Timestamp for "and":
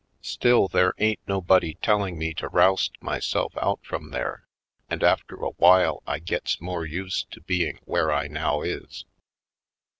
4.89-5.03